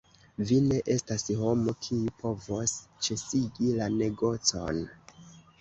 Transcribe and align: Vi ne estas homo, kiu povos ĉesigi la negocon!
Vi 0.51 0.55
ne 0.67 0.79
estas 0.93 1.25
homo, 1.41 1.75
kiu 1.87 2.15
povos 2.23 2.75
ĉesigi 3.09 3.71
la 3.81 3.91
negocon! 4.01 4.85